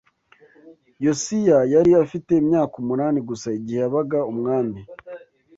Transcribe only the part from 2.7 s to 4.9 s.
umunani gusa igihe yabaga umwami